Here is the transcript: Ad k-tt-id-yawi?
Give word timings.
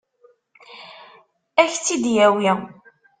Ad 1.61 1.69
k-tt-id-yawi? 1.71 2.51